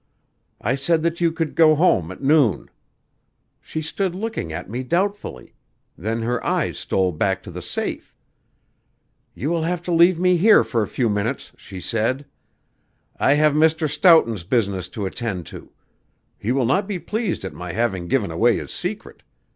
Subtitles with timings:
[0.59, 2.71] I said that you could go home at noon.'
[3.61, 5.53] She stood looking at me doubtfully;
[5.95, 8.15] then her eyes stole back to the safe.
[9.35, 12.25] 'You will have to leave me here for a few minutes,' she said.
[13.19, 13.87] 'I have Mr.
[13.87, 15.71] Stoughton's business to attend to.
[16.39, 19.21] He will not be pleased at my having given away his secret.